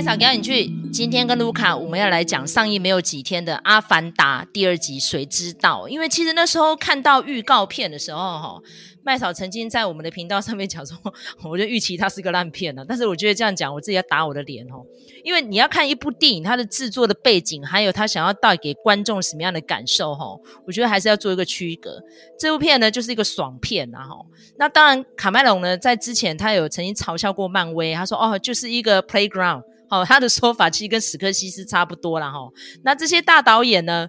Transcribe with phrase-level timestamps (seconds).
[0.00, 0.72] 麦嫂赶紧去。
[0.90, 5.86] 今天跟卢卡，我们要来讲上映没有几天的《阿凡达》第二集，谁知道？
[5.90, 8.62] 因为其实那时候看到预告片的时候，哈。
[9.02, 10.96] 麦嫂曾经在我们的频道上面讲说，
[11.44, 12.84] 我就预期它是个烂片了。
[12.86, 14.84] 但是我觉得这样讲，我自己要打我的脸哦。
[15.22, 20.24] 因为你要看一部电影，它的制作的背景，还有它想要带给观众什么样的感受哈，
[20.66, 22.02] 我觉得还是要做一个区隔。
[22.38, 24.16] 这部片呢，就是一个爽片啊哈。
[24.58, 29.62] 那当然，卡麦隆呢，在之前他有曾经嘲笑过漫威，他说哦，就是一个 playground。
[29.90, 32.38] 好，他的说法其实跟史柯西斯差不多啦哈。
[32.84, 34.08] 那这些大导演呢，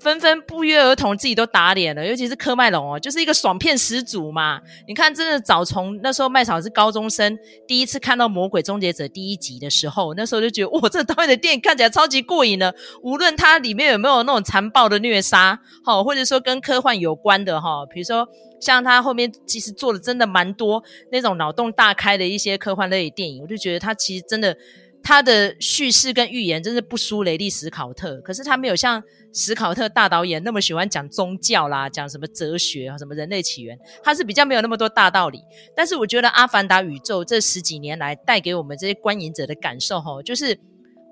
[0.00, 4.60] 纷纷不约而同，自己都打脸了，尤其是科麦隆哦，就是一个爽片始祖嘛。
[4.88, 7.38] 你看，真的早从那时候麦嫂是高中生，
[7.68, 12.74] 第一次看到《魔鬼终结者》第一集的时候，那时候就觉得哇，这导演的电影看起来超级过瘾的。
[13.04, 18.26] 无论它里面有没有那种残暴的虐杀，哈，或者说跟科幻有关的哈，比如说
[18.60, 20.82] 像他后面其实做的真的蛮多
[21.12, 24.56] 那种脑洞大开的一些科幻类电影，我就觉得他其实真的。
[25.02, 35.40] 他的叙事跟预言真是不输雷利·史考特，可是他没有像史考特大导演那么喜欢讲宗教啦，讲什么哲学啊，什么人类起源，他是比较没有那么多大道理。
[35.74, 40.58] 但是我觉得《阿凡达》宇宙这十几年来带给我们这些观影者的感受，吼，就是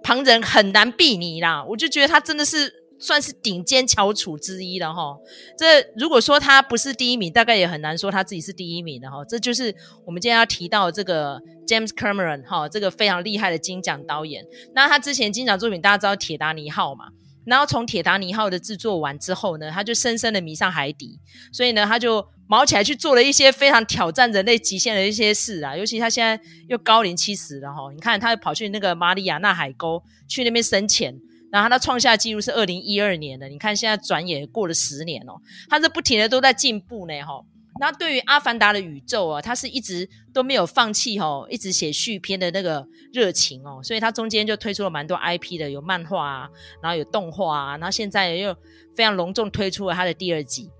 [0.03, 1.65] 旁人很难比你啦。
[1.65, 2.75] 我就觉得他真的是。
[3.01, 5.17] 算是顶尖翘楚之一了哈，
[5.57, 9.25] 这如果说他不是第一名，大概也很难说他自己是第一名的哈。
[9.25, 9.73] 这就是
[10.05, 14.45] 我们今天要提到这个 James Cameron 哈，这个非常厉害的金奖导演。
[14.75, 17.09] 那他之前金奖作品大家知道《铁达尼号》嘛？
[17.45, 21.21] 然后从《铁达尼号》的制作完之后呢，他就深深的迷上海底，
[21.53, 25.77] 所以呢，他就卯起来去做了一些非常挑战人类极限的一些事啊。
[25.77, 31.15] 尤其他现在又高龄七十了哈，你看他跑去那个马里亚纳海沟去那边深潜。
[31.51, 37.43] 然后他创下纪录是二零一二年的，你看现在转眼过了十年哦，他是不停的都在进步呢哈。
[37.81, 46.49] 那对于《阿凡达》的宇宙啊，他是一直都没有放弃哈，一直写续篇的那个热情哦，所以他中间就推出了蛮多 IP 的，有漫画啊，
[46.83, 48.55] 然后有动画啊，然后现在又
[48.97, 50.71] 非常隆重推出了他的第二集。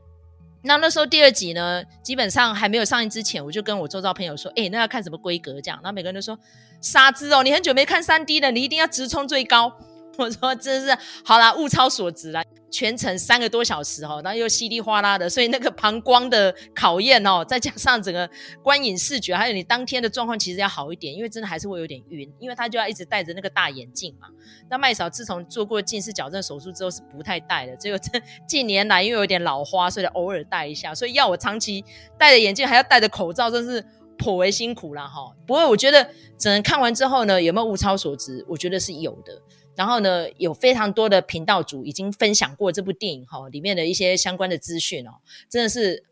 [0.63, 5.79] 那那时候第二集呢，基本上还没有上映之前，我就跟我周遭朋友说，诶，那要看什么规格这样？
[5.83, 6.37] 然后每个人都说
[6.81, 9.73] 傻子哦，你很久没看三 D 了，你一定要直冲最高。
[10.17, 18.29] 我说真是好啦，物超所值啦，全程三个多小时哈，然后又稀里哗啦的，所以那个膀胱的考验哦，再加上整个
[18.63, 24.29] 观影视觉，还有你当天的状况，其实要好一点，因为真的还是会有点晕，因为他就要一直戴着那个大眼镜嘛。
[24.71, 30.95] 那麦嫂自从做过近视矫正手术之后是不太戴的，只有这近年来因为有点老花，所以偶尔戴一下。
[30.95, 31.85] 所以要我长期
[32.19, 33.85] 戴着眼镜还要戴着口罩，真是
[34.19, 35.35] 颇为辛苦啦哈。
[35.47, 38.45] 不过我觉得整个看完之后呢，有没有物超所值？
[38.49, 39.41] 我觉得是有的。
[39.79, 45.13] 然后呢，有非常多的频道主已经分享过这部电影哈，里面的一些相关的资讯哦，
[45.49, 46.03] 真的是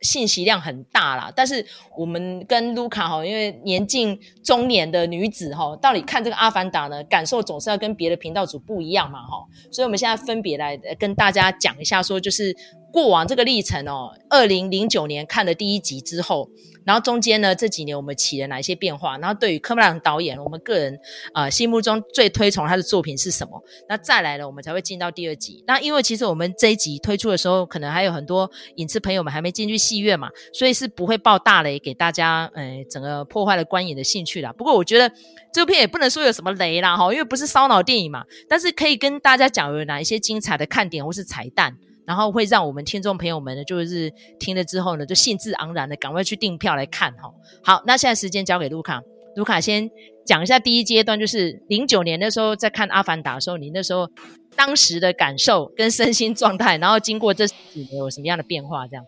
[0.00, 1.32] 信息量很大啦。
[1.34, 1.66] 但是
[1.96, 12.56] 我们跟卢卡哈，因为年近中年的女子哈，到底看这个《阿凡达》呢，感受总是要跟别的频道主不一样嘛哈，所以我们现在分别来跟大家讲一下，说就是
[12.94, 16.48] 过往这个历程哦，二零零九年看了第一集之后。
[16.84, 19.16] 然后中间呢，这几年我们起了哪一些变化？
[19.16, 20.94] 然后对于科麦隆导演，我们个人
[21.32, 23.58] 啊、呃、心目中最推崇他的作品是什么？
[23.88, 25.64] 那再来了，我们才会进到第二集。
[25.66, 34.52] 那因为其实我们这一集推出的时候，可能还有很多影视朋友们还没进去戏院嘛，所以是不会爆大雷给大家，呃，整个破坏了观影的兴趣啦。
[34.52, 35.10] 不过我觉得
[35.54, 41.78] 这部片也不能说有什么雷啦，哈，因为不是烧脑电影嘛，但是可以跟大家讲有哪一些精彩的看点或是彩蛋。
[42.06, 47.32] 然后会让我们听众朋友们呢，就是听了之后呢，就兴致盎然的赶快去订票来看哈。
[47.62, 49.02] 好，那现在时间交给卢卡，
[49.36, 49.90] 卢卡先
[50.26, 54.10] 讲一下第一阶段，就是零九年的时候在看《阿凡达》的时候，你那时候
[54.54, 58.86] 当时的感受跟身心状态，然后经过这几年有什么样的变化？
[58.86, 59.04] 这样，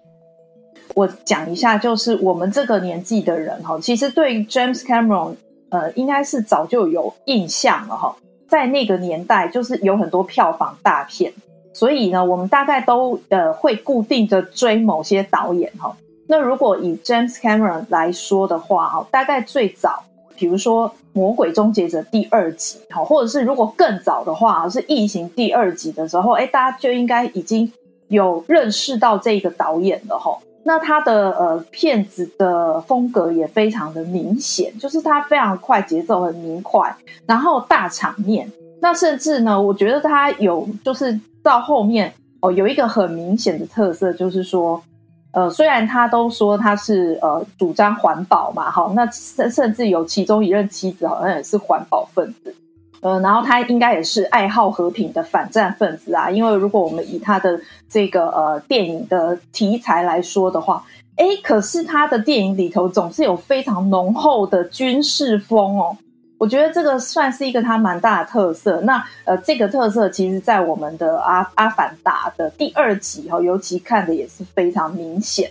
[0.94, 5.36] 我讲一下，就是我们这个年纪的人哈，其实对 James Cameron
[5.68, 8.16] 呃，应该是早就有印象了哈，
[8.48, 11.32] 在那个年代，就是有很多票房大片。
[11.76, 15.94] 所以呢，我们大概都呃会固定的追某些导演哈。
[16.26, 20.02] 那如果以 James Cameron 来说的话哦，大概最早，
[20.34, 27.70] 比如说《魔鬼终结者》第二集哈，或者是如果更早的话是《异形》第二集的时候，哎，大家就应该已经
[28.08, 30.34] 有认识到这个导演了哈。
[30.62, 36.96] 那他的呃片子的风格也非常的明显，就是他非常快，节奏很明快，
[37.26, 38.50] 然后大场面。
[38.80, 41.18] 那甚至呢，我觉得他有就是。
[41.46, 44.82] 到后面哦，有一个很明显的特色，就是说，
[45.30, 52.52] 呃，虽然他都说他是呃主张环保嘛，好，那甚甚至有其中一任妻子好像也是环保分子，
[53.00, 57.56] 呃，然后他应该也是爱好和平的反战分子啊，因为如果我们以他的
[57.88, 60.84] 这个呃电影的题材来说的话，
[61.18, 65.96] 诶，可是他的电影里头总是有非常浓厚的军事风哦。
[66.38, 68.80] 我觉得这个算是一个它蛮大的特色。
[68.82, 75.50] 那呃，这个特色其实在我们的阿阿凡达的第二集哈，尤其看的也是非常明显。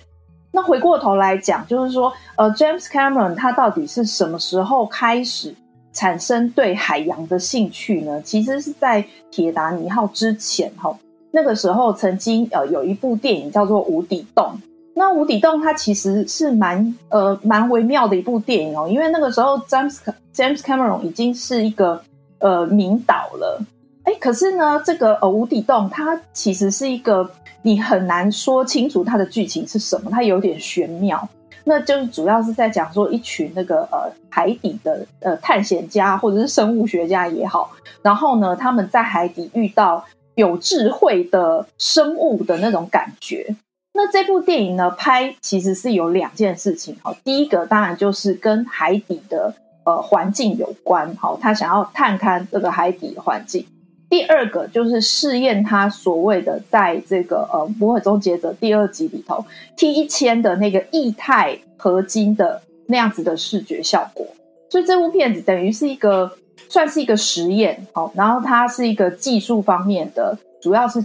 [0.51, 5.53] 那回过头来讲，就是说，呃，James Cameron 他到底是什么时候开始
[5.91, 8.21] 产生对海洋的兴趣呢？
[8.21, 10.95] 其实是在铁达尼号之前哈，
[11.31, 14.57] 那个时候曾经呃有一部电影叫做《无底洞》。
[14.95, 19.97] 那《无底洞》它其实是蛮呃蛮微妙的一部电影哦，因为那个时候 James
[20.33, 22.01] James Cameron 已经是一个
[22.39, 23.61] 呃名导了，
[24.05, 27.29] 哎，可是呢，这个呃《无底洞》它其实是一个。
[27.65, 31.27] 你很难说清楚它的剧情是什么，它有点玄妙。
[31.63, 37.71] 那就是主要是在讲说一群那个呃海底的呃探险家或者是生物学家也好，
[38.03, 40.05] 然后呢他们在海底遇到
[40.35, 43.55] 有智慧的生物的那种感觉。
[43.97, 49.53] 那这部电影呢拍其实是有两件事情哈，第一个当然就是跟海底的
[49.85, 53.65] 呃环境有关，好，他想要探勘这个海底的环境。
[54.09, 59.43] 第二个就是试验他所谓的在这个呃《魔鬼终结者》第二集里头
[59.77, 64.27] T 一千的那个液态合金的那样子的视觉效果，
[64.69, 66.29] 所以这部片子等于是一个
[66.69, 71.03] 算是一个实验，好，然后它是一个技术方面的，主要是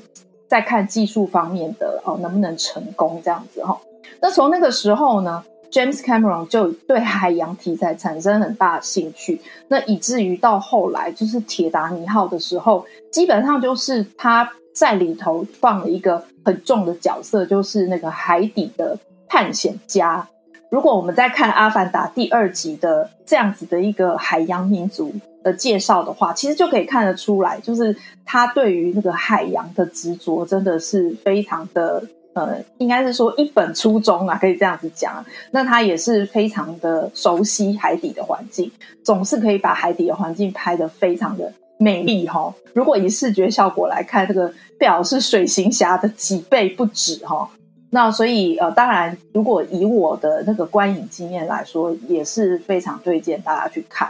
[0.51, 3.81] 在看技术方面的哦能不能成功这样子哈。
[4.21, 18.99] 那从那个时候呢，James Cameron 就对海洋题材产生很大的兴趣，那以至于到后来就是铁达尼号的时候，基本上就是他在里头放了一个很重的角色，就是那个海底的
[19.29, 20.27] 探险家。
[20.69, 25.13] 如果我们在看《阿凡达》第二集的这样子的一个海洋民族
[25.43, 32.03] 的介绍的话，其实就可以看得出来，就是他对于那个海洋的执着真的是非常的。
[32.33, 35.23] 呃，应该是说一本初衷啊，可以这样子讲。
[35.51, 38.71] 那他也是非常的熟悉海底的环境，
[39.03, 42.55] 总是可以把海底的环境拍得非常的美丽哈。
[42.73, 47.51] 如果以视觉效果来看，这个表是水行侠的几倍不止哈。
[47.91, 54.09] 那所以呃，当然，如果以我的那个观影经验来说，也是非常推荐大家去看。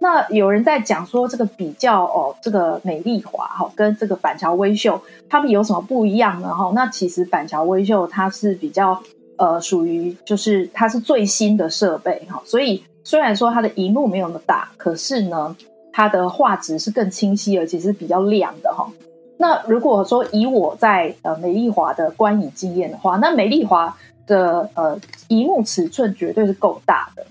[0.00, 6.54] 那有人在讲说，这个比较哦，这个美丽华哈跟这个板桥威秀，他们有什么不一样呢？
[6.54, 9.02] 哈，那其实板桥威秀它是比较
[9.36, 15.56] 呃属于就是它是最新的设备哈，所以虽然说它的荧幕没有那么大，可是呢，
[15.92, 18.88] 它的画质是更清晰，而且是比较亮的哈。
[19.36, 23.96] 那如果说以我在呃美丽华的观影经验的话，那美丽华
[24.28, 24.96] 的呃
[25.26, 27.26] 荧幕尺寸绝对是够大的。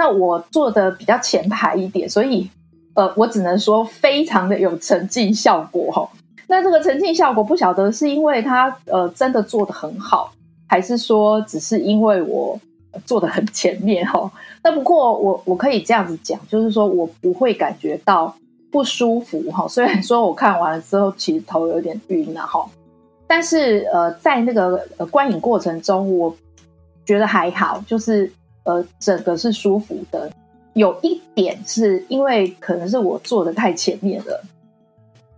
[0.00, 2.48] 那我坐的比较前排一点，所以
[2.94, 6.08] 呃，我只能说非常的有沉浸效果哈。
[6.46, 10.32] 那这个沉浸效果不晓得是因为它呃真的做的很好，
[10.66, 12.58] 还是说只是因为我
[13.04, 14.32] 做的很前面哈。
[14.62, 18.34] 那不过我我可以这样子讲，就是说我不会感觉到
[18.72, 19.68] 不舒服哈。
[19.68, 22.66] 虽然说我看完了之后其实头有点晕了哈，
[23.26, 24.78] 但是呃在那个
[25.10, 26.34] 观影过程中，我
[27.04, 28.32] 觉得还好，就是。
[28.64, 30.30] 呃，整个是舒服的，
[30.74, 34.44] 有一点是因为可能是我坐的太前面了，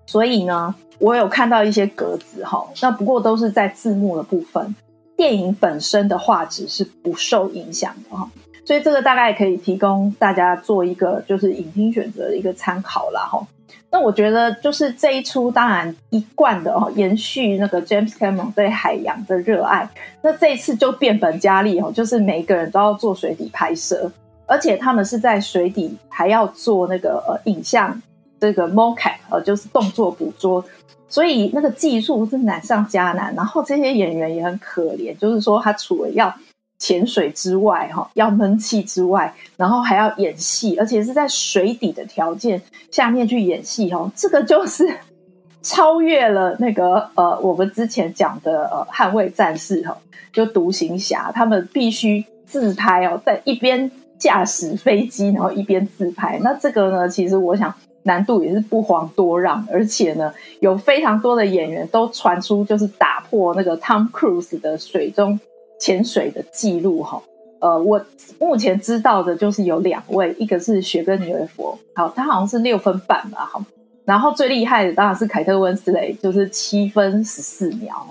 [0.06, 2.66] 所以呢，我有看到一些格子哈。
[2.80, 4.74] 那不过都是在字幕的部分，
[5.16, 8.30] 电影本身的画质是不受影响的哈。
[8.64, 13.44] 所以这个大概可以提供大家做一个就是影厅选择的一个参考啦哈。
[13.92, 19.86] 那我觉得就是这一出，当然一贯的哦，延续那个 James Cameron 对海洋的热爱。
[20.22, 24.10] 那这一次就变本加厉哦，就是每个人都要做水底拍摄，
[24.46, 28.00] 而且他们是在水底还要做那个呃影像
[28.40, 30.64] 这个 mocap 呃，就是动作捕捉，
[31.06, 33.34] 所以那个技术是难上加难。
[33.34, 36.34] 然后这些演员也很可怜，就是说他除了要
[36.82, 42.60] 潜水之外，哈，要闷气之外，然后还要演戏，而且是在水底的条件
[42.90, 44.92] 下面去演戏，哈，这个就是
[45.62, 49.96] 超越了那个呃，我们之前讲的呃，捍卫战士，哈，
[50.32, 56.40] 就独行侠，他们必须自拍哦，在一边驾驶飞机，然后一边自拍。
[56.42, 57.72] 那这个呢，其实我想
[58.02, 65.38] 难度也是不遑多让，而且呢，有非常多的演员都传出就是打破那个 Tom Cruise 的水中。
[65.82, 67.20] 潜水的记录哈，
[67.60, 68.00] 呃，我
[68.38, 73.64] 目前知道的就是有两位，一个是雪歌妮尔佛，好，他好像是六分半吧，好，
[74.04, 78.06] 然后最厉害的当然是凯特温斯雷，就是七分十四秒，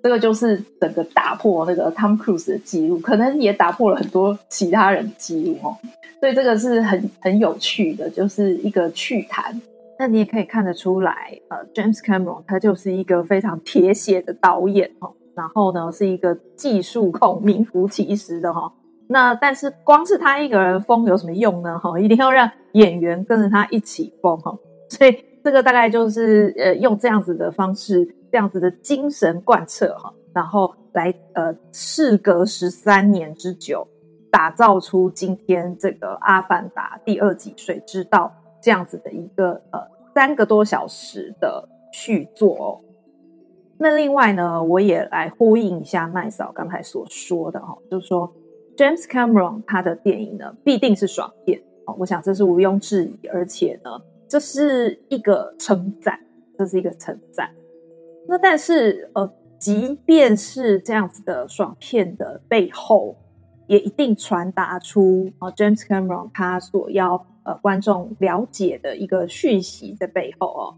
[0.00, 5.76] 这个就是整个打破那个 Tom Cruise 的记录，可能也打破了很多其他人的记录哦，
[6.20, 9.60] 所以这个是很很有趣的，就是一个趣谈。
[9.98, 15.12] 那你也可以看得出来，呃，James Cameron 他就是一个非常铁血的导演哦。
[15.38, 18.72] 然后呢，是一个技术控，名副其实的哈。
[19.06, 21.78] 那但是光是他一个人疯有什么用呢？
[21.78, 24.58] 哈，一定要让演员跟着他一起疯哈。
[24.90, 33.86] 所以这个大概就是呃用这样子的方式，这样子的精神贯彻哈，然后来呃事隔十三年之久，
[34.32, 38.30] 打造出今天这个《阿凡达》第二集《水之道》
[38.62, 39.80] 这样子的一个呃
[40.14, 42.87] 三个多小时的续作哦。
[43.80, 48.32] 那另外呢，我也来呼应一下麦嫂刚才所说的哈，就是说
[48.76, 53.90] James Cameron 他的电影呢必定是爽片哦，我想这是毋庸置疑，而且呢
[54.28, 56.18] 这是一个称赞，
[56.58, 57.50] 这是一个称赞。
[58.26, 63.16] 那但是呃，即便是这样子的爽片的背后，
[63.68, 70.74] 也一定传达出啊 James Cameron 他所要呃观众了解的一个讯息在背后哦。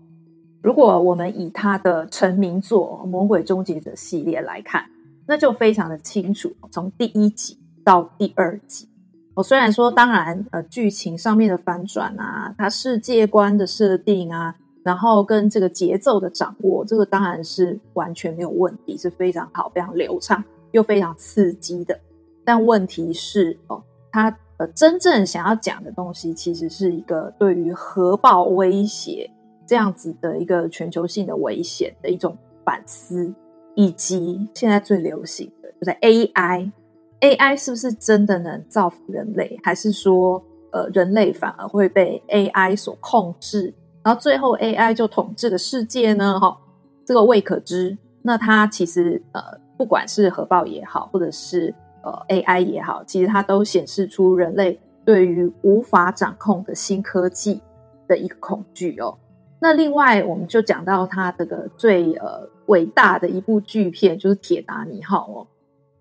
[0.63, 4.85] 如果我们以他的成名作《魔鬼终结者》系列来看，
[5.27, 6.53] 那就非常的清楚。
[6.71, 8.87] 从第一集到第二集，
[9.33, 21.99] 我虽然说，当然，呃，剧情上面的反转啊，它世界观的设定啊，然后跟这个节奏的掌握，这个当然是完全没有问题，是非常好、非常流畅又非常刺激的。
[22.45, 29.31] 但问题是，哦，他呃真正想要讲的东西，其实是一个对于核爆威胁。
[29.71, 33.33] 这样子的一个全球性的危险的一种反思，
[33.77, 43.73] 以及现在最流行的就是 AI，AI 是不是真的能造福人类，还是说呃人类反而会被 AI 所控制，
[44.03, 46.41] 然后最后 AI 就统治了世界呢？
[46.41, 46.59] 哈，
[47.05, 47.97] 这个未可知。
[48.23, 49.41] 那它其实呃
[49.79, 51.73] 不管是核爆也好，或者是
[52.03, 57.63] 呃 AI 也好，其实它都显示出人类对于无法掌控的新科技
[58.09, 59.17] 的一个恐惧哦。
[59.63, 65.47] 那另外，我们就讲到他这个最呃伟大的一部巨片，就是《铁达尼号》哦。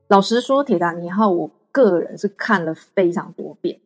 [0.08, 3.80] 老实说，《铁达尼号》我个人是看了非常多遍，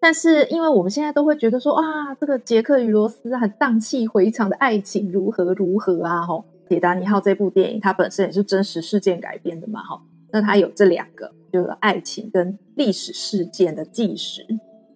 [0.00, 10.02] 但是因为我们现在都会觉得说啊，这个杰克与罗斯很荡气回肠的爱情如何如何啊，吼，《铁达尼号》这部电影它本身也是真实事件改编的嘛，哈。
[10.32, 14.44] 那它有这两个，就是爱情跟历史事件的纪实。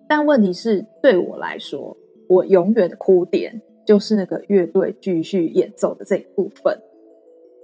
[0.08, 1.96] 但问题是，对我来说，
[2.28, 3.62] 我永远的哭点。
[3.88, 6.78] 就是那个乐队继续演奏的这一部分，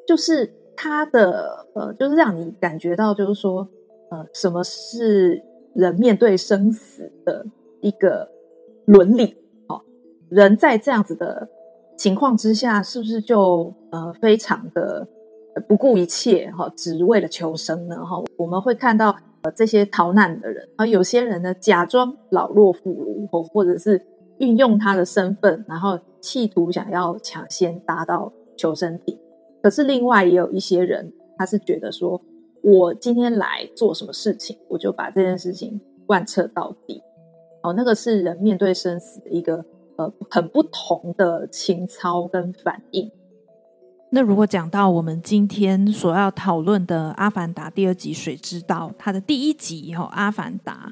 [0.07, 3.69] 就是他的呃，就是让你感觉到，就是说
[4.11, 5.43] 呃，什么是
[5.75, 7.45] 人面对生死的
[7.83, 8.26] 一个
[8.87, 9.37] 伦理？
[9.69, 9.78] 哦，
[10.31, 11.47] 人在这样子的
[11.95, 15.07] 情况之下，是不是就呃非常的
[15.69, 17.97] 不顾一切哈，只为了求生呢？
[17.97, 24.00] 哈，我们会看到呃这些逃难的人而，有些人呢假装老弱妇孺，或或者是
[24.38, 25.99] 运用他的身份，然后。
[26.25, 29.21] 企图想要抢先达到求生体，
[29.62, 32.19] 可是另外也有一些人，他是觉得说，
[32.62, 37.02] 我今天来做什么事情，我就把这件事情贯彻到底。
[37.62, 39.62] 哦，那个是人面对生死的一个
[39.97, 43.11] 呃很不同的情操跟反应。
[44.11, 50.90] 那如果讲到我们今天所要讨论的《阿凡达》第二集《水之道》，它的第一集哈，《阿凡达》，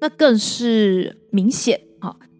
[0.00, 1.80] 那更是明显。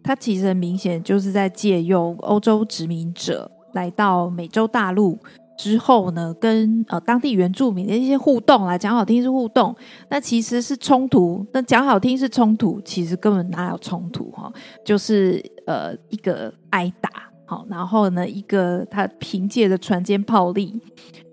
[0.05, 5.17] 它其实很明显就是在借用欧洲殖民者来到美洲大陆
[5.57, 9.75] 之后呢，跟呃当地原住民的一些互动来讲好听是互动，
[10.09, 11.43] 那其实是冲突。
[11.51, 14.53] 那讲好听是冲突，其实根本哪有冲突哈？
[14.85, 17.09] 就是呃一个挨打，
[17.47, 20.79] 好，然后呢一个他凭借着船坚炮利，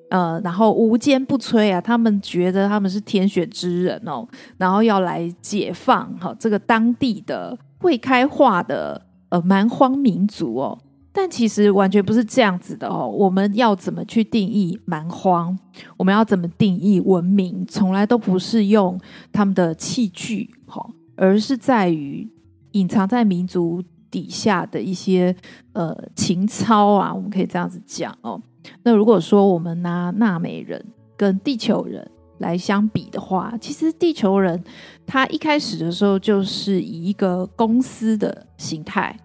[0.09, 4.27] 呃，然后无坚不摧啊，他们觉得他们是天选之人哦，
[4.57, 7.59] 然后要来解放哈这个当地的。
[7.83, 10.79] 未开化的呃蛮荒民族哦，
[11.13, 13.07] 但其实完全不是这样子的哦。
[13.09, 15.59] 我们要怎么去定义蛮荒？
[15.97, 17.67] 我们要怎么定义文明？
[17.67, 18.99] 从来都不是用
[19.33, 20.85] 他们的器具，哈，
[21.17, 22.29] 而是在于
[22.73, 25.35] 隐藏在民族底下的一些
[25.73, 27.13] 呃情操啊。
[27.13, 28.41] 我们可以这样子讲哦。
[28.85, 30.85] 那如果说我们拿纳美人
[31.17, 32.09] 跟地球人
[32.43, 34.63] 来相比的话，其实地球人
[35.07, 39.19] 他一开始的时候就是以一个公司的形态，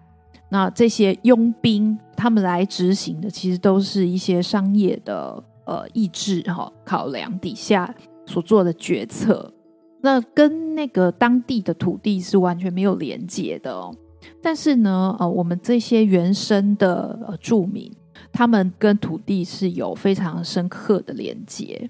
[0.48, 7.94] 那这些佣兵他们来执行的，其实都是一些商业的呃意志哈考量底下
[8.24, 9.52] 所做的决策，
[10.00, 13.94] 那跟那个当地的土地是完全没有连接的哦。
[14.42, 17.90] 但是呢，呃，我们这些原生的呃住民，
[18.32, 21.88] 他们跟土地是有非常深刻的连接。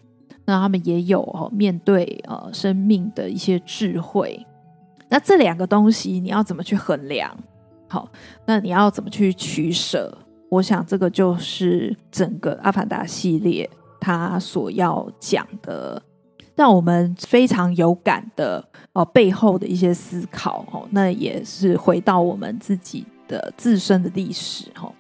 [0.49, 4.47] 那他们也有哦，面对呃生命的一些智慧。
[5.11, 7.37] 那这两个东西你要怎么去衡量？
[7.87, 8.09] 好，
[8.47, 10.17] 那你要怎么去取舍？
[10.49, 13.69] 我想这个就是整个《阿凡达》系列
[14.01, 16.03] 它所要讲的
[16.57, 24.91] 让我们非常有感的哦、背后的一些思考哦，那也是回到我们自己的自身的历史哦，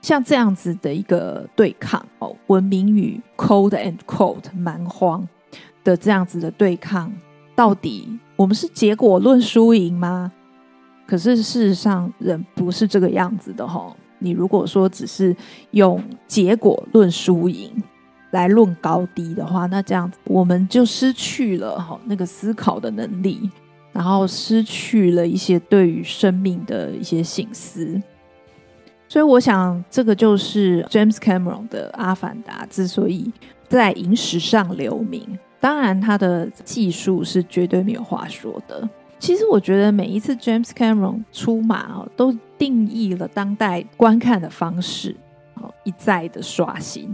[0.00, 5.26] 像这样子的一个对抗哦，文明与 cold and cold 蛮荒
[5.82, 7.12] 的这样子的对抗，
[7.56, 10.32] 到底我们是结果论输赢吗？
[11.06, 13.94] 可是事实上，人不是这个样子的哈。
[14.18, 15.34] 你如果说只是
[15.70, 17.70] 用结果论输赢
[18.32, 23.50] 来论高低的话，那这样子我们就失去了哈那个思考的能力，
[23.92, 28.00] 然后失去了一些对于生命的一些省思。
[29.08, 33.32] 所以，我想这个就是 James Cameron 的《阿凡达》之所以
[33.66, 35.38] 在影史上留名。
[35.58, 38.88] 当然，他的技术是绝对没有话说的。
[39.18, 45.16] 其实我觉得每一次 James Cameron 出马哦，都定义了当代观看的方式，
[45.54, 47.12] 哦，一再的刷新。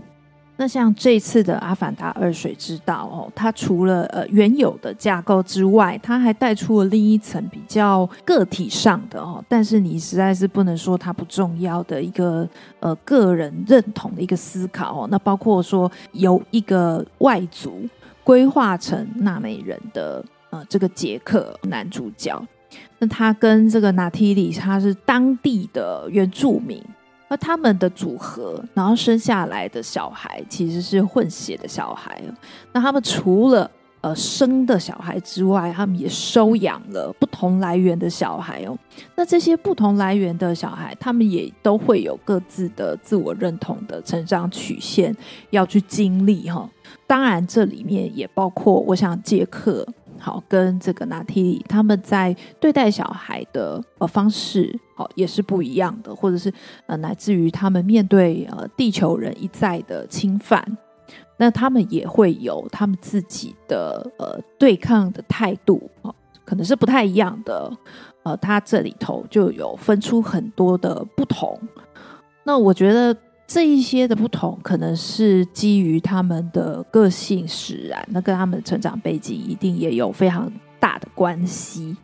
[0.57, 12.49] 那像这次的《阿凡达二：水之道》哦，它除了呃原有的架构之外，它还带出了另一层比较个体上的哦，但是你实在是不能说它不重要的一个
[12.81, 15.09] 呃个人认同的一个思考哦。
[15.11, 17.89] 那包括说由一个外族
[18.23, 20.25] 规划成纳美人的。
[20.51, 22.41] 呃，这个杰克男主角，
[23.01, 26.81] 那他跟这个娜提里，他是当地的原住民，
[27.29, 32.23] 而他们的组合，然后生下来的小孩其实是混血的小孩。
[32.73, 33.71] 那他们除了
[34.03, 38.77] 呃生的小孩之外，他们也收养了不同来源的小孩哦。
[39.17, 45.17] 那这些不同来源的小孩，他们也都会有各自的自我认同的成长曲线
[45.51, 46.69] 要去经历哈。
[47.07, 49.87] 当然，这里面也包括，我想杰克。
[50.25, 56.51] 好，跟这个娜提莉他们在对待小孩的呃方式，好也是不一样的，或者是
[56.87, 60.67] 呃乃至于他们面对呃地球人一再的侵犯，
[61.37, 67.71] 那他们也会有他们自己的呃对抗的态度，哦，可能是不太一样的。
[68.23, 71.61] 呃，他这里头就有分出很多的不同。
[72.45, 73.15] 那我觉得。
[73.47, 81.97] 这一些的不同，可能是基于他们的个性使然，那跟他们的成长背景一定也有非常大的关系。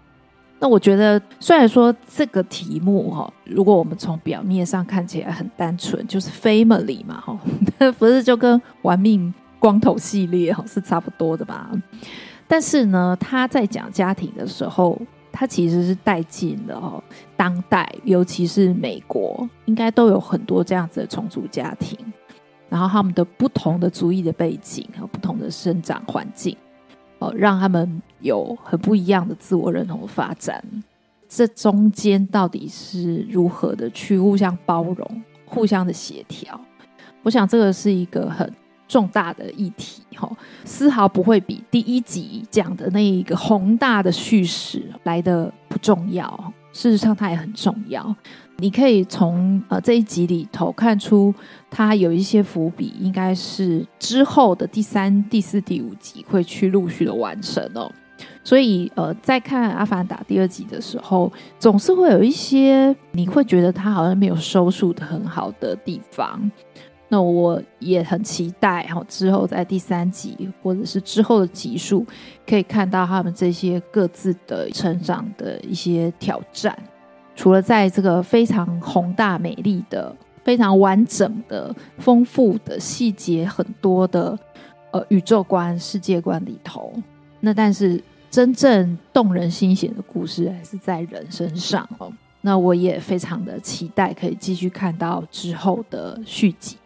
[0.59, 7.39] 那我觉得，虽然说这个题目哈，如果我们从表面上看起来很单纯，就是 family 嘛，哈，
[7.99, 11.71] 不是就跟玩命光头系列哈是差不多的吧？
[12.47, 15.01] 但是呢，他在讲家庭的时候。
[15.33, 17.03] 它其实是带进了哦，
[17.37, 21.99] 当代尤其是美国，应该都有很多这样子的重组家庭，
[22.69, 26.57] 然后他们的不同的族裔的背景和不同的生长环境，
[27.19, 30.63] 哦，让他们有很不一样的自我认同的发展。
[31.29, 36.61] 这中间到底是如何的去互相包容、互相的协调？
[37.23, 38.53] 我想这个是一个很。
[38.91, 40.29] 重大的议题，哈，
[40.65, 46.53] 丝毫不会比第一集讲的那一个宏大的叙事来得不重要。
[46.73, 48.15] 事实上，它也很重要。
[48.57, 51.33] 你可以从呃这一集里头看出，
[51.71, 57.91] 它有一些伏笔，应该是之后的第三、第四、第五集会去陆续的完成哦。
[58.43, 66.51] 所以，呃，在看《阿凡达》第二集的时候，总是会有一些你会觉得它好像没有收束的很好的地方。
[67.13, 72.07] 那我也很期待，哈，之后在第三集或者是之后的集数，
[72.47, 76.79] 可以看到他们这些各自的成长的一些挑战。
[77.35, 84.39] 除了在这个非常宏大、美丽的、非常完整的、丰富的细节很多的
[84.93, 86.93] 呃宇宙观、世界观里头，
[87.41, 92.13] 那但是真正动人心弦的故事还是在人身上哦。
[92.43, 96.77] 那我也非常的期待，可以继续看到之后的续集。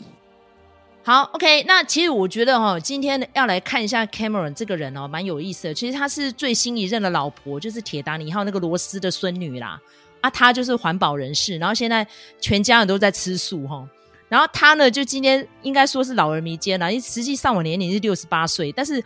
[1.07, 5.75] 好，OK，那其实我觉得哈，今天要来看一下 Cameron 这个人哦，蛮有意思的。
[5.75, 9.79] 其实他是最新一任的老婆，就是铁达尼号那个罗斯的孙女啦。
[10.23, 12.07] 啊，他就是环保人士，然后现在
[12.41, 13.87] 全家人都在吃素哈。
[14.31, 19.05] 然后他呢，就今天应该说是老而弥坚了，因为实际上我年龄是六十八岁，但是。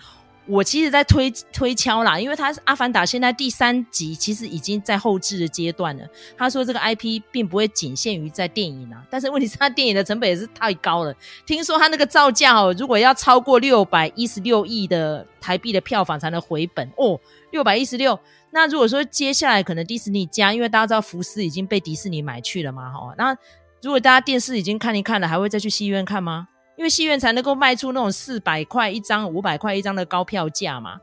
[0.48, 6.04] 我其实，在推推敲啦，因为他是《阿凡达》现在第三集，其实已经在后制的阶段了。
[6.38, 11.14] 他说这个 IP 并不会仅限于在电影啊，但是问题是他电影的成本也是太高了。
[11.44, 17.20] 听说他那个造价哦，如果要超过六百一十六亿的台币的票房才能回本哦，
[17.52, 18.18] 六百一十六。
[18.50, 23.36] 那如果说接下来可能迪士尼加，因为大家知道福斯已经被迪士尼买去了嘛，哈，那
[23.82, 26.48] 如果大家电视已经看一看了，还会再去戏院看吗？
[26.78, 31.00] 因为戏院才能够卖出那种四百块一张、五百块一张的高票价嘛，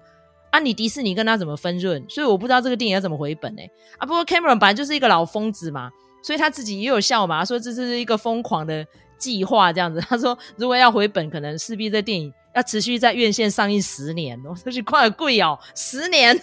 [0.49, 2.01] 啊，你迪士尼跟他怎么分润？
[2.09, 3.61] 所以我不知道这个电影要怎么回本呢？
[3.97, 5.91] 啊，不过 Cameron 本来就是一个老疯子嘛，
[6.23, 9.99] 所以他自己也有笑嘛，说这是一个疯狂的计划这样子。
[9.99, 16.39] 他说如果要回本，可能势必这电影要持续在院线上映十年，我说句快贵哦，十年，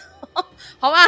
[0.78, 0.98] 好吧。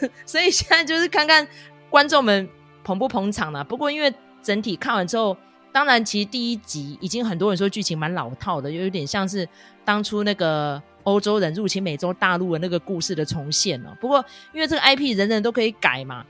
[0.24, 1.46] 所以现在就是看看
[1.90, 2.48] 观众们
[2.84, 3.64] 捧不捧场了。
[3.64, 4.12] 不过因为
[4.42, 5.36] 整体看完之后，
[5.72, 9.48] 当然其实第一集已经很多人说剧情蛮老套的，又有点像是
[9.84, 13.96] 当初那个欧洲人入侵美洲大陆的那个故事的重现了。
[14.00, 16.24] 不过因为这个 IP 人人都可以改嘛。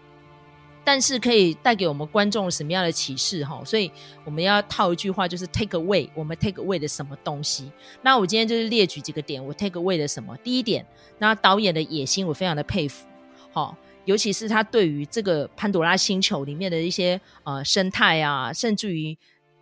[0.83, 3.63] 但是可以带给我们观众什么样的启示哈？
[3.67, 3.93] 所以
[4.25, 7.71] 我们要套一句话，就是 take away，我们 take away 的什么东西？
[8.01, 10.35] 那我今天就是列举几个点，我 take away 的什么？
[10.39, 10.85] 第一点，
[11.19, 13.07] 那导演的野心我非常的佩服，
[13.53, 13.77] 好，
[14.11, 19.17] 尤其是他对于这个潘多拉星球里面的一些呃生态啊，甚至于。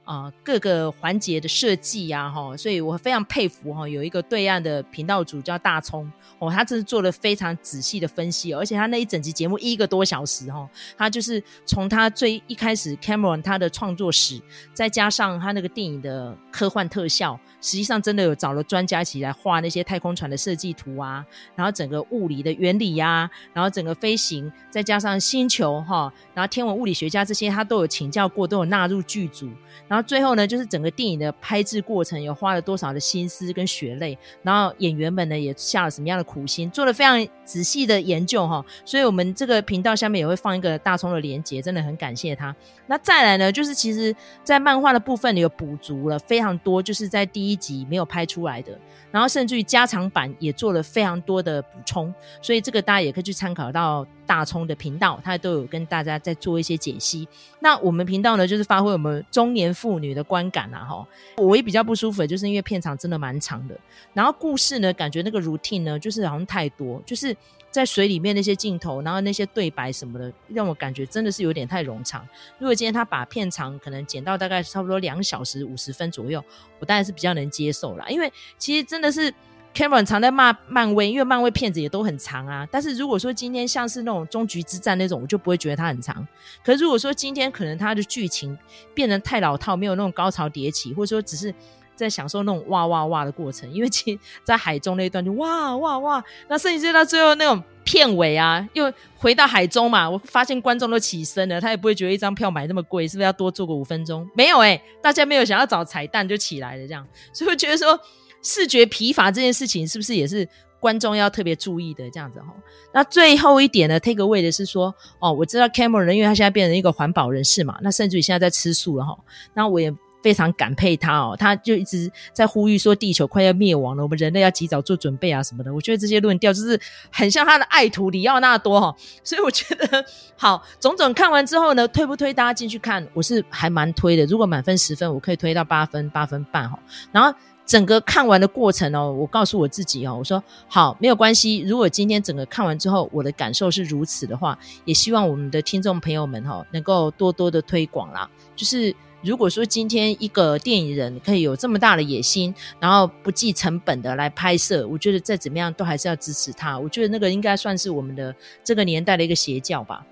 [0.08, 10.66] 啊、各个环节的设计呀，哈，所以我非常佩服哈，有一个对岸的频道主叫大葱哦，他真是做了非常仔细的分析，而且他那一整集节目一个多小时哈，
[10.96, 14.40] 他就是从他最一开始 Cameron 他的创作史，
[14.72, 21.22] 再加上他那个电影的科幻特效，实际上真的有找了专家一起来画那些太空船的设计图啊，
[21.54, 29.46] 然后整个物理的原理呀、然后整个飞行，再加上星球哈，然后天文物理学家这些他都有请教过，都有纳入剧组，
[29.86, 29.97] 然后。
[29.98, 38.64] 然后最后呢，就是整个电影的拍制过程有花了多少的心思跟血泪，然后演员们呢也下了什么样的苦心，做了非常仔细的研究哈。
[38.84, 42.54] 所以我们这个频道下面也会放一个大葱的连结，真的很感谢他。
[42.86, 48.78] 那再来呢，就是其实在漫画的部分里有补足了非常多，就是在第一集没有拍出来的，
[49.10, 54.06] 然后甚至于加长版也做了非常多的补充，所以这个大家也可以去参考到。
[54.28, 57.26] 大葱的频道，他都有跟大家在做一些解析。
[57.60, 61.08] 那我们频道呢，就是发挥我们中年妇女的观感啊，哈。
[61.38, 63.74] 我也比较不舒服，就是因为片长真的蛮长的。
[64.12, 67.34] 然后故事呢，感觉那个 routine 呢，就是好像太多，就是
[67.70, 72.28] 在水里面那些镜头，然后那些对白什么的，让我感觉真的是有点太冗长。
[72.58, 76.44] 如果今天他把片长可能剪到大概差不多两小时五十分左右，
[76.78, 78.06] 我当然是比较能接受啦。
[78.10, 79.32] 因为其实真的是。
[79.74, 82.66] Cameron 常在骂漫威，因为漫威片子也都很长啊。
[82.70, 86.26] 但是如果说今天像是那种终局之战那种，我就不会觉得它很长。
[86.64, 88.58] 可是如果说今天可能它的剧情
[88.92, 91.54] 变得太老套，没有那种高潮迭起，或者说只是
[91.94, 104.28] 在享受那种哇哇哇的过程，因为其在海中那一段就哇哇哇，那甚至到最后那种片尾啊，又回到海中嘛，我发现观众都起身了，他也不会觉得一张票买那么贵，是不是要多坐个五分钟？
[104.34, 107.96] 没有诶、大家没有想要找彩蛋就起来了这样，所以我觉得说。
[108.42, 110.48] 视觉疲乏这件事情是不是也是
[110.80, 112.54] 观众要特别注意的这样子哈？
[112.94, 119.18] 那最后一点呢，take away 的是说哦，我知道 Cameron 因为他现在变成一个环保人士嘛，那甚至于现在在吃素了哈。
[119.54, 125.74] 那我也非常感佩他哦，他就一直在呼吁说地球快要灭亡了，我们人类要及早做准备啊什么的。
[125.74, 130.04] 我觉得这些论调就是很像他的爱徒里奥纳多哈，所以我觉得
[130.36, 133.04] 好，种种看完之后呢，推不推大家进去看？
[133.14, 134.24] 我是还蛮推的。
[134.26, 136.78] 如果满分十分，我可以推到八分、八分半哈。
[137.10, 137.36] 然后。
[137.68, 141.58] 整个看完的过程哦，我告诉我自己哦，我说好，没有关系。
[141.58, 148.26] 如果今天整个看完之后，我的感受是如此的话，也希望我们的听众朋友们哈，能够多多的推广啦。
[148.56, 156.78] 就是如果说今天一个电影人可以有这么大的野心，然后不计成本的来拍摄，我觉得再怎么样都还是要支持他。
[156.78, 160.02] 我觉得那个应该算是我们的这个年代的一个邪教吧。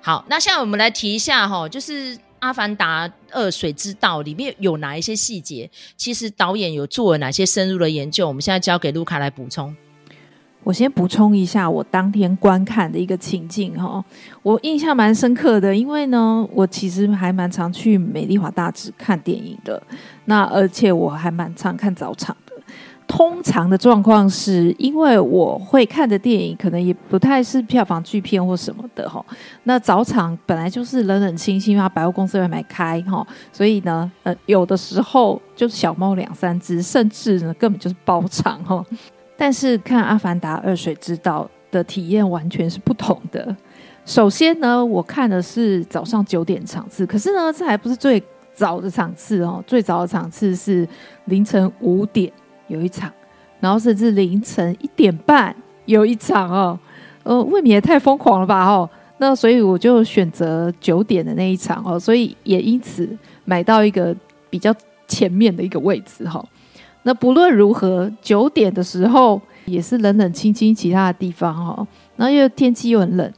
[0.00, 2.16] 好，那现在我们来提一下哈，就是。
[2.44, 5.70] 《阿凡达二：水之道》里面有哪一些细节？
[5.96, 8.28] 其实导演有做了哪些深入的研究？
[8.28, 9.74] 我们现在交给卢卡来补充。
[10.62, 14.04] 我先补充一下我当天观看的一个情境哈，
[14.42, 19.82] 我印象蛮深刻的，因为呢，我其实还蛮常去美丽华大直看电影的，
[20.26, 22.36] 那而且我还蛮常看早场。
[23.06, 29.24] 通常的状况是因为我会看的电影可能也不太是票房巨片或什么的哈。
[29.64, 38.84] 那早场本来就是冷冷清清啊，百货公司会买开哈，所以呢，呃，有的时候就是小猫两三只，甚至呢根本就是包场哈。
[39.36, 43.54] 但是看《阿凡达二：水之道》的体验完全是不同的。
[44.06, 48.22] 首先呢，我看的是早上九点场次，可是呢，这还不是最
[48.54, 50.88] 早的场次哦，最早的场次是
[51.26, 52.32] 凌晨五点。
[52.68, 53.12] 有一场，
[53.60, 55.54] 然后甚至凌晨一点半
[55.86, 56.78] 有一场哦，
[57.22, 63.08] 呃，未免也太疯狂了吧哦，那所以我就选择九点的那一场哦，所以也因此
[63.44, 64.14] 买到一个
[64.50, 64.74] 比较
[65.06, 66.44] 前面的一个位置哈。
[67.02, 73.32] 那不论如何，九点的时候也是冷冷清清，其他的地方哈，然后又天气又很冷，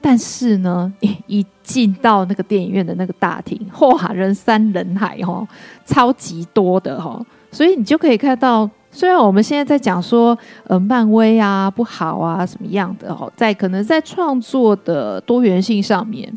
[0.00, 0.92] 但是呢，
[1.26, 5.46] 一进到那个电影院的那个大厅，哇，人山人海哈，
[5.86, 7.24] 超级多的哈。
[7.50, 16.32] 所以你就可以看到，虽然我们现在在讲说，呃，漫威啊不好啊什么样的哦，在可能在创作的多元性上面，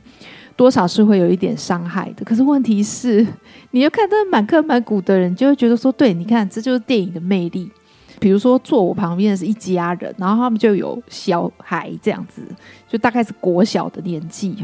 [0.56, 2.24] 多少是会有一点伤害的。
[2.24, 3.26] 可是问题是，
[3.71, 7.69] 你要看到满坑满谷的人，就会觉得说，对，你看，这就是电影的魅力。
[8.19, 12.43] 比如说，坐我旁边的是一家人，然后他们就有小孩这样子，
[12.88, 14.56] 就大概是国小的年纪。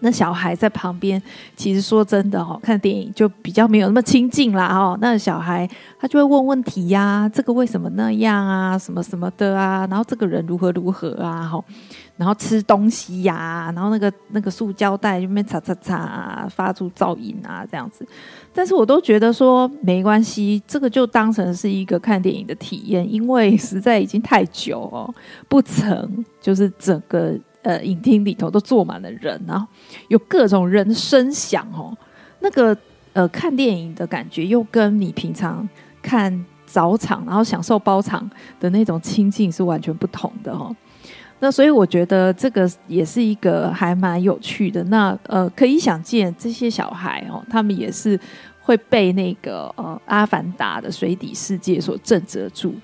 [0.00, 1.20] 那小孩在旁边，
[1.56, 4.98] 其实说真的哈，看电影就比较没有那么亲近啦哈。
[5.00, 11.62] 那小孩他就会问问题呀、这个为什么那样啊，什么什么的啊，然后这个人如何如何啊哈。
[12.18, 18.06] 然后吃东西呀、然后那个那个塑胶袋就边擦擦擦啊，发出噪音啊，这样子。
[18.54, 25.14] 但是我都觉得说没关系，这个就当成是一个看电影的体验，因为实在已经太久哦，
[25.46, 27.34] 不曾就是整个
[27.66, 29.66] 呃影厅里头都坐满了人，然后
[30.06, 31.92] 有各种人声响哦，
[32.38, 32.76] 那个
[33.12, 35.68] 呃看电影的感觉又跟你平常
[36.00, 40.74] 看早场然后享受包场的那种亲近是完全不同的哦。
[41.40, 44.82] 那所以我觉得这个也是一个还蛮有趣的。
[44.84, 48.18] 那呃，可以想见这些小孩哦，他们也是
[48.62, 52.74] 会被那个呃《阿凡达》的水底世界所震慑住。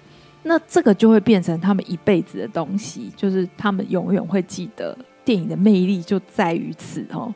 [0.44, 7.32] 那这个就会变成他们一辈子的东西，就是他们永远会记得电影的魅力就在于此哦。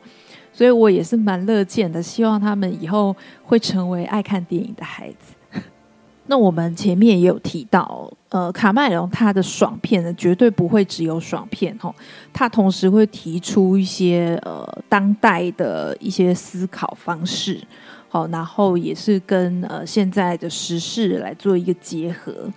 [0.51, 5.35] 所以我也是蛮乐见的，希望他们以后会成为爱看电影的孩子。
[6.25, 11.93] 那我们前面也有提到，呃，卡麦隆他的爽片呢，绝对不会只有爽片哦，
[12.33, 17.61] 他同时会提出一些呃当代的一些思考方式，
[18.09, 22.51] 好，然后也是跟呃现在的时事来做一个结合。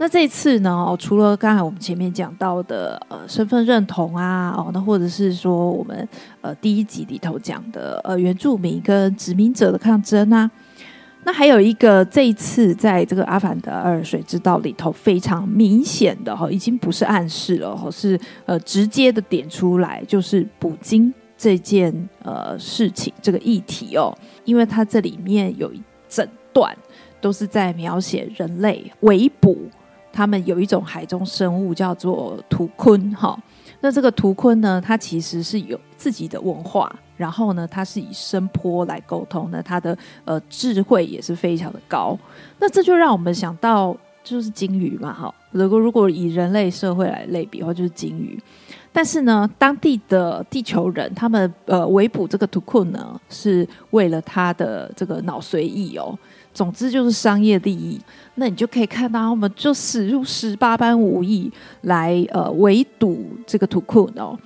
[0.00, 6.08] 那这次呢，哦，除了刚才我们前面讲到的呃身份认同啊，哦，那或者是说我们
[6.40, 10.48] 呃第一集里头讲的呃原住民跟殖民者的抗争啊。
[11.24, 26.74] 那还有一个，这一次在这个《阿凡达二：水之道》里头非常明显的哈，已经不是暗示了哈，是呃直接的点出来，就是捕鲸这件呃事情这个议题哦，因为它这里面有一整段
[27.20, 29.68] 都是在描写人类围捕，
[30.12, 33.38] 他们有一种海中生物叫做图鲲哈。
[33.80, 42.18] 那这个图鲲呢，它其实是有自己的文化，然后呢，它是以声波来沟通，那它的呃智慧也是非常的高。
[42.58, 45.32] 那这就让我们想到，就是鲸鱼嘛，哈。
[45.52, 48.38] 如果如果以人类社会来类比的话，就是鲸鱼。
[48.98, 56.18] 但是呢，当地的地球人他们呃围捕这个图库呢，是为了他的这个脑髓液哦。
[56.52, 58.00] 总之就是商业利益，
[58.34, 61.48] 那你就可以看到他们就使用十八般武艺
[61.82, 64.36] 来呃围堵这个图库哦。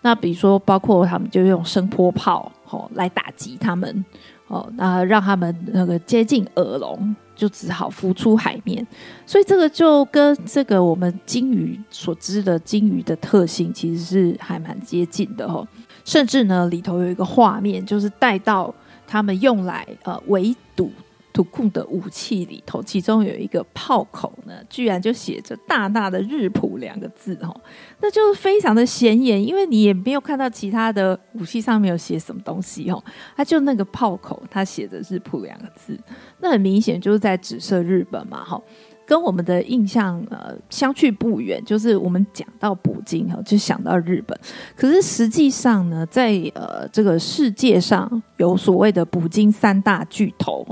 [0.00, 4.02] 那比如说，包括他们就用声波炮哦来打击他们
[4.46, 8.86] 哦，那让他们那个接近耳聋，就只好浮出海面。
[9.24, 15.66] 所以这个就跟这个我们鲸鱼所知的鲸鱼的特性其实是还蛮接近的哦。
[16.04, 18.74] 甚至呢里头有一个画面，就是带到
[19.06, 20.90] 他们用来呃围堵。
[21.38, 27.60] 图鲲的武器里头，其中有一个炮口呢，居然就写着大大的“日普”两个字哦，
[28.00, 33.00] 那就是非常的显眼，因为你也没有看到其他的武器上面有写什么东西哦，
[33.36, 35.96] 它就那个炮口，它写着“日普”两个字，
[36.40, 38.60] 那很明显就是在指涉日本嘛，哈，
[39.06, 44.36] 跟我们的印象呃相去不远，就是我们讲到捕鲸哈，就想到日本，
[44.74, 50.66] 可是实际上呢，在呃这个世界上有所谓的捕鲸三大巨头。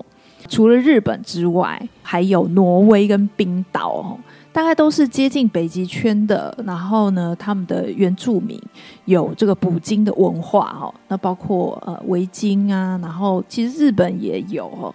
[0.46, 4.18] 除了日本之外，还有挪威跟冰岛哦，
[4.52, 6.56] 大概都是接近北极圈的。
[6.66, 8.60] 然后呢，他们的原住民
[9.04, 10.94] 有这个捕鲸的文化哦。
[11.08, 14.94] 那包括呃维京啊，然后其实日本也有哦。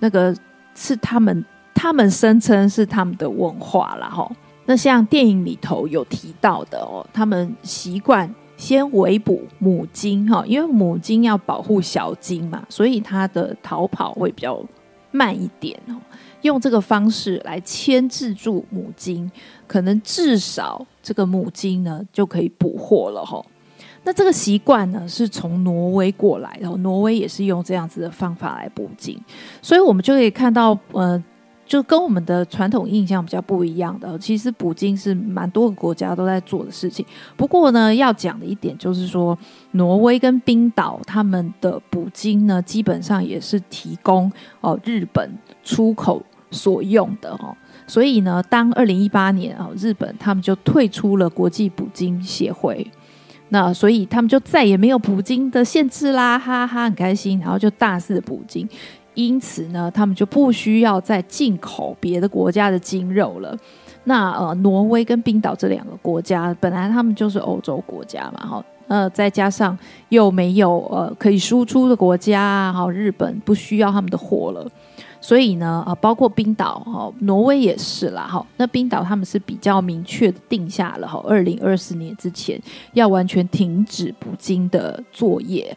[0.00, 0.34] 那个
[0.74, 4.30] 是他们他们声称是他们的文化啦哈。
[4.66, 14.62] 那像电影里头有提到的哦，他们习惯先围捕母鲸哈，因为母鲸要保护小鲸嘛，所以它的逃跑会比较。
[15.10, 15.94] 慢一点哦，
[16.42, 19.30] 用这个方式来牵制住母鲸，
[19.66, 23.44] 可能至少这个母鲸呢就可以捕获了哈。
[24.04, 29.18] 那这个习惯呢是从挪威过来的，挪威也是用这样子的方法来捕鲸，
[29.60, 31.22] 所以我们就可以看到呃。
[31.70, 37.06] 就跟我们的传统印象比较不一样的，其实捕鲸是蛮多个国家都在做的事情。
[37.36, 39.38] 不过呢，要讲的一点就是说，
[39.70, 44.28] 挪威跟冰岛他们的捕鲸呢，基本上也是提供
[44.60, 45.30] 哦日本
[45.62, 47.56] 出口所用的哦。
[47.86, 52.84] 所以呢，当二零一八年啊，日本他们就退出了国际捕鲸协会，
[53.50, 58.68] 那所以他们就再也没有捕鲸的限制啦，哈哈，很开心，然后就大肆捕鲸。
[59.14, 63.56] 因此呢，他们就不需要再进口别的国家的精肉了。
[64.04, 74.66] 那呃，挪威跟冰岛这两个国家，本来他们就是欧洲国家嘛，哈，呃，再加上又没有呃可以输出的国家啊，好，日本不需要他们的货了，
[75.20, 82.58] 所以呢，呃，包括冰岛哈，挪威也是啦，哈，那冰岛他们是比较明确的定下了哈，二零二四年之前
[82.94, 85.76] 要完全停止捕鲸的作业。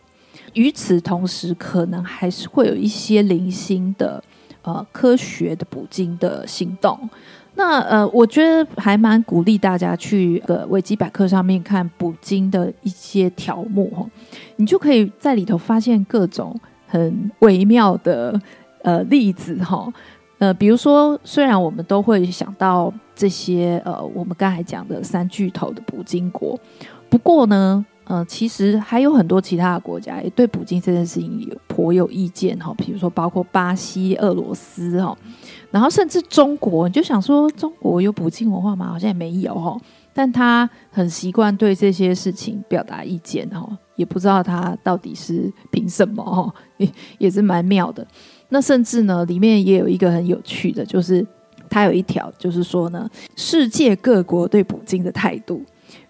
[0.53, 4.23] 与此同时，可能还是会有一些零星的
[4.61, 6.97] 呃科学的捕鲸的行动。
[7.55, 14.03] 那呃，我觉得还蛮鼓励大家去个维基百科上面看捕鲸的一些条目哈，
[14.55, 18.41] 你就可以在里头发现各种很微妙的
[18.81, 19.87] 呃例子哈。
[20.39, 26.59] 呃，比如说，虽然我们都会想到这些呃，我们刚才讲的三巨头的捕鲸国，
[27.09, 27.85] 不过呢。
[28.05, 35.17] 呃，其实还有很多其他的国家也对捕鲸这件事情有颇有意见哈，比如说包括巴西、俄罗斯哈，
[35.71, 38.87] 然后甚至中国，你就想说中国有捕鲸文化吗？
[38.89, 39.79] 好像也没有哈，
[40.13, 48.05] 但他很习惯对这些事情表达意见哈，也不知道他到底是凭什么哈，也也是蛮妙的。
[48.49, 51.25] 那甚至呢，里面也有一个很有趣的，就是
[51.69, 55.63] 他有一条，就是说呢，世界各国对捕鲸的态度。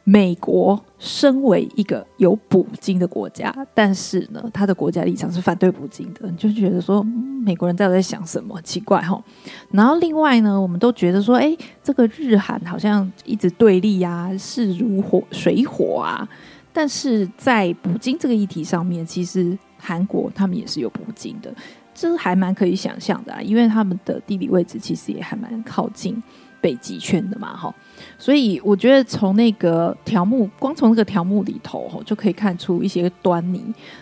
[0.06, 8.62] 美国身为一个有捕鲸的国家，但是呢，他的国家立场是反对捕鲸的，你就觉得说，美国人到底在想什么？
[8.64, 9.24] 奇怪哈。
[9.72, 16.28] 然后另外呢，我们都觉得说，哎，这个日韩好像一直对立啊，势如火水火啊。
[16.74, 21.54] 但是在捕鲸这个议题上面，其实韩国他们也是有捕鲸的，
[21.94, 26.22] 这还蛮可以想象的啊，因为他们的地理位置其实也还蛮靠近。
[26.62, 27.76] 北极圈的嘛，哈，
[28.18, 33.62] 所以我觉得从那个条目，光从那个条目里头，就可以看出一些端倪。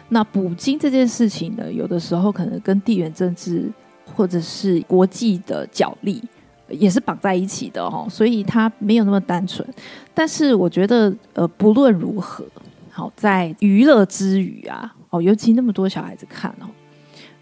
[0.10, 3.70] 那捕鲸这件事情呢，有的时候可能跟地缘政治
[4.14, 6.22] 或者是国际的角力
[6.70, 9.68] 也是绑在一起的，所以它没有那么单纯。
[10.14, 12.46] 但是我觉得，呃，不论如何，
[12.92, 16.68] 好，在娱乐之余啊，哦，尤其那么多小孩子看哦，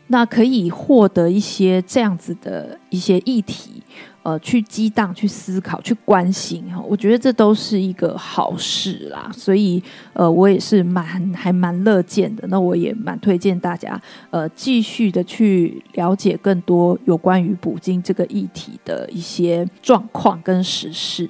[0.07, 3.83] 那可以获得一些这样子的一些议题。
[4.21, 9.31] 呃，去激荡、去思考、去关心哈，我觉得这都是一个好事啦。
[9.33, 9.81] 所以，
[10.13, 12.47] 呃，我也是蛮还蛮乐见的。
[12.47, 21.29] 那我也蛮推荐大家，呃，继续的去了解更多有关于捕鲸这个议题的一些状况跟时事。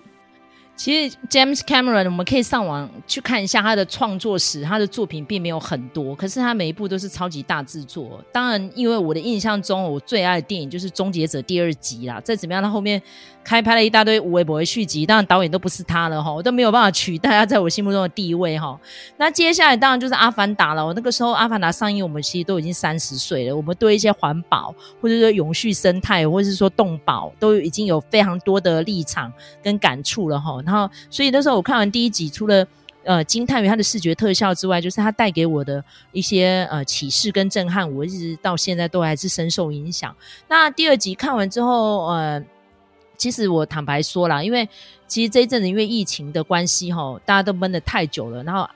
[0.80, 8.24] 其实 James Cameron，我们可以上网去看一下他的创作史，他的作品并没有很多，可是他每一部都是超级大制作。
[8.32, 12.22] 当然，因为我的印象中，我最爱的电影就是《终结者》第二集啦。
[12.22, 13.02] 再怎么样，他后面
[13.44, 18.80] 开拍了一大堆无微博的续集，当然导演都不是他了哈，我都没有办法取代他在我心目中的地位哈。
[19.18, 20.86] 那接下来当然就是《阿凡达》了。
[20.86, 29.30] 我那个时候《阿凡达》上映，我们其实都已经三十岁了，我们对一些环保或者说永续生态，或者是说动保，都已经有非常多的立场
[29.62, 30.62] 跟感触了哈。
[30.70, 32.66] 然后，所以那时候我看完第一集，除了
[33.04, 40.16] 呃惊叹于它的视觉特效之外，就是它带给我的一些呃启示跟震撼，我一直到现在都还是深受影响。
[40.48, 42.44] 那第二集看完之后，呃，
[43.18, 44.70] 其实我坦白说啦，因为
[45.08, 48.70] 其实这一阵子因为疫情的关系哈，大家都闷得太久了，然后。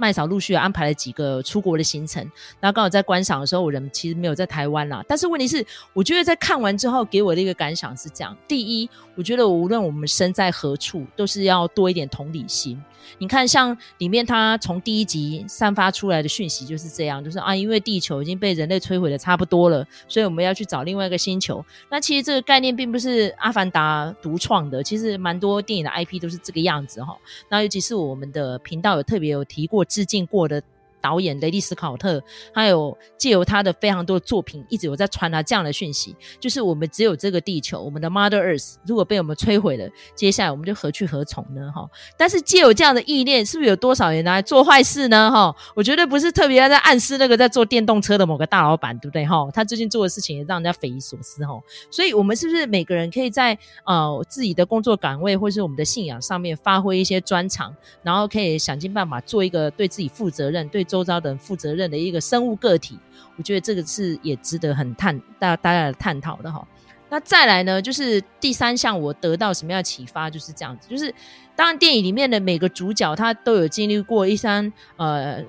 [0.00, 2.22] 麦嫂陆续安排了几个出国的行程，
[2.58, 5.04] 然后刚好在观赏的时候，我人其实没有在台湾啦。
[5.06, 12.82] 但是问题是，我觉得在看完之后，给我的一个感想是这样：第一，我觉得无论我们身在何处，都是要多一点同理心。
[13.18, 21.64] 你看，像里面他从第一集散发出来的讯息就是这样，就是啊，因为地球已经被人类摧毁的差不多了，所以我们要去找另外一个星球。
[21.90, 27.16] 那其实这个概念并不是《阿凡达》独创的，其实蛮多电影的 IP 都是这个样子哈。
[27.48, 30.62] 那尤其是我们的频道有特别有提过致敬过的。
[31.00, 41.70] 导演雷利斯考特，还有借由他的非常多的作品，一直有在传达这样的讯息，就是我们只有这个地球，我们的 Mother Earth，如果被我们摧毁了，接下来我们就何去何从呢？
[41.74, 45.30] 哈，但是借有这样的意念，是不是有多少人来做坏事呢？
[45.30, 49.24] 哈，我觉得不是特别在暗示那个在做电动车的某个大老板，对不对？
[49.26, 51.60] 哈，他最近做的事情也让人家匪夷所思，哈。
[51.90, 62.98] 所以，我们是不是每个人可以在呃自己的工作岗位或是我们的信仰上面发挥一些专长，然后可以想尽办法做一个对自己负责任、对周遭的负责任的一个生物个体，
[63.36, 66.66] 我觉得这个是也值得很探大大家的探讨的哈。
[67.08, 71.14] 那再来呢，就是第三项，我得到什么样的启发，就是这样子，就是
[71.54, 75.40] 当然电影里面的每个主角他都有经历过一番呃，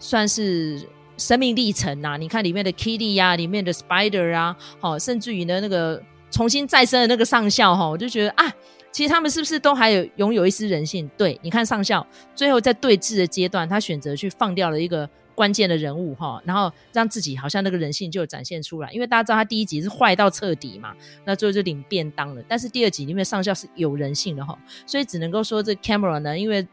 [0.00, 0.80] 算是
[1.16, 2.16] 生命历程呐。
[2.16, 8.52] 你看里面的 Kitty 呀、啊，里面的 Spider 啊，好，甚至于呢那个重新再生的那个上校哈，我就觉得啊。
[8.90, 11.08] 其实他们是不是都还有拥有一丝人性？
[11.16, 18.90] 对，你看上校最后在对峙的阶段，他选择去放掉了一个关键的人物哈，然后让自己好像那个人性就展现出来。
[18.90, 22.42] 因为大家知道他第一集是坏到彻底嘛，那最后就领便当了。
[22.48, 26.66] 但是第二集里面上校是有人性的哈，所以只能够说这 Cameron 呢，因为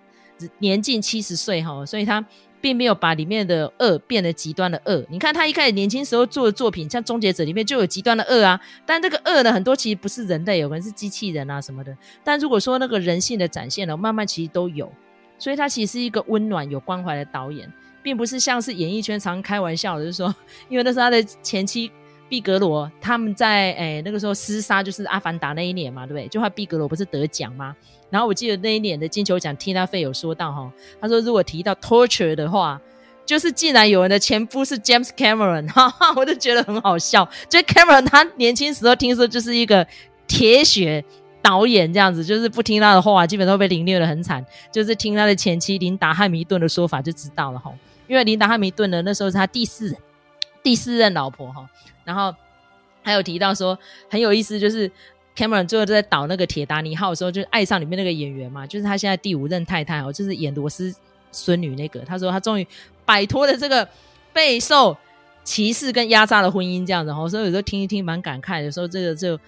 [0.57, 2.25] 年近七十岁哈，所以他
[2.65, 5.05] 并没有把里面的恶变得极端的恶。
[5.07, 11.95] 你看他一开始年轻时候做的作品，像《终结者》里面就有极端的恶啊，但这个恶呢，很多其实不是人类，有可能是机器人啊什么的。
[12.23, 14.91] 但如果说那个人性的展现呢，慢慢其实都有，
[15.37, 20.33] 所以他其实是一个温暖有关怀的导演，并不是像是演艺圈常开玩笑的，就是说，
[20.67, 21.91] 因为那是他的前妻。
[22.27, 26.27] 毕格罗他们在诶、那个时候厮杀，就是《阿凡达》那一年嘛，对不对？
[26.27, 27.75] 就怕毕格罗不是得奖吗？
[28.09, 30.71] 然后我记得那一年的金球奖，Tina Fey 有说到哈，
[31.01, 32.79] 他说如果提到 torture 的话，
[33.25, 37.27] 就是竟然有人的前夫是 James Cameron，哈哈，我就觉得很好笑。
[37.49, 39.85] 就 Cameron 他年轻时候听说就是一个
[40.27, 41.03] 铁血
[41.41, 44.45] 导演这样子，就是不听他的话，基本都被凌虐的很惨。
[44.71, 47.73] 就是听他的前妻琳达汉密顿的说法就知道了哈，
[48.07, 49.95] 因为琳达汉密顿呢那时候是他第四
[50.65, 51.69] 第四任老婆哈。
[52.03, 52.33] 然后
[53.03, 53.77] 还有提到说
[54.09, 54.91] 很有意思，就是
[55.35, 60.93] Cameron 最后在导那个《铁达尼号》的时候，就爱上里面那个演员嘛，就是他现在第五任太太哦，就是演罗斯
[61.31, 61.99] 孙女那个。
[61.99, 62.67] 他说他终于
[63.05, 63.87] 摆脱了这个
[64.33, 64.97] 备受
[65.43, 69.39] 歧视跟压榨的婚姻这样子哈，所以有时候听一听蛮感慨的，说这个就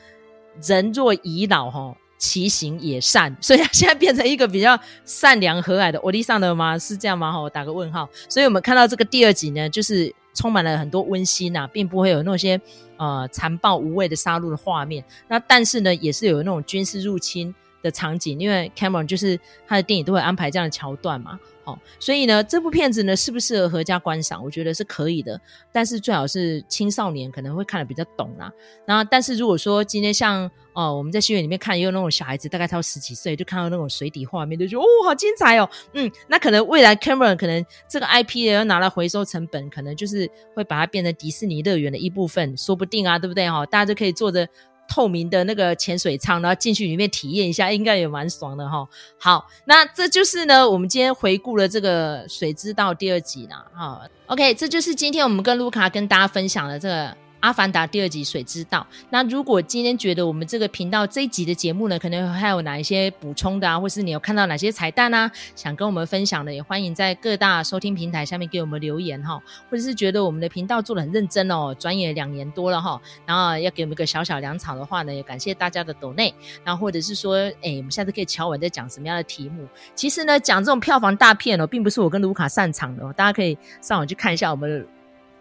[0.62, 6.78] 人若已老哈，其行也善，所以他现在变成一个比较善良和蔼的欧弟桑的吗？
[6.78, 7.32] 是这样吗？
[7.32, 8.08] 哈，我打个问号。
[8.30, 10.14] 所以我们看到这个第二集呢，就是。
[10.38, 12.62] 充满了很多温馨呐、啊，并不会有那些
[12.98, 15.04] 呃残暴无畏的杀戮的画面。
[15.28, 17.54] 那但是呢，也是有那种军事入侵
[17.88, 21.40] 的场景，因为 Cameron 就是他的电影都会安排这样的桥段嘛。
[21.64, 24.42] 哦，所以呢，这部片子呢适不适合合家观赏？
[24.42, 25.38] 我觉得是可以的，
[25.70, 28.50] 但是最好是青少年可能会看得比较懂啦。
[28.86, 35.70] 然后，但是如果说今天像哦，我们在戏院里面看，也有那种小孩子，大概才十几岁，就看到那种水底画面，就觉得哦，好精彩哦。
[35.92, 43.66] 嗯，那可能未来 Cameron 可能这个 IP 要拿来回收成本，可能就是会把它变成迪士尼乐园的一部分，说不定啊，对不对哈、哦？
[43.66, 44.48] 大家就可以坐着。
[44.88, 48.88] 透明的那个潜水舱，然后进去里面体验一下，应该也蛮爽的哈。
[49.18, 53.66] 好，那这就是呢，我们今天回顾了这个《水之道》第二集啦。
[53.74, 57.06] 哈，OK，这就是今天我们跟卢卡跟大家分享的这个。
[57.40, 58.86] 《阿凡达》第二集《水之道》。
[59.10, 69.42] 那如果今天觉得我们这个频道这一集的节目呢，可能还有哪一些补充的啊，或是你有看到哪些彩蛋啊，想跟我们分享的，也欢迎在各大收听平台下面给我们留言哈。
[69.70, 76.34] 或者是觉得我们的频道做得很认真哦，转眼两年多了哈，然后要给我们一个小小粮草的话呢，也感谢大家的抖内。
[76.64, 79.68] 然后或者是说，哎，我们下次可以瞧我在讲什么样的题目。
[79.96, 84.88] 其实呢，讲这种票房大片哦，并不是我跟卢卡擅长的哦，大家可以上网去看一下我们。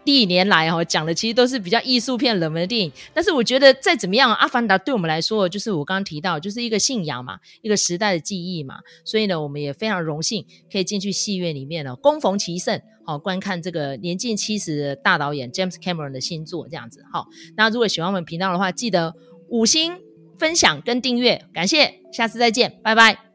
[0.07, 17.03] 历年来哈讲的其实都是比较艺术片、冷门的电影，但是我觉得再怎么样，《阿凡达》对我们来说，就是我刚刚提到，就是一个信仰嘛，一个时代的记忆嘛，所以呢，我们也非常荣幸可以进去戏院里面呢，恭逢其盛，好观看这个年近七十的大导演 James Cameron 的新作，这样子。
[17.11, 17.27] 好，
[17.57, 19.13] 那如果喜欢我们频道的话，记得
[19.49, 19.99] 五星
[20.39, 23.26] 分享跟订阅，感谢，下次再见，拜拜。